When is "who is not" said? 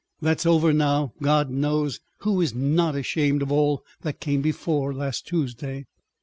2.21-2.95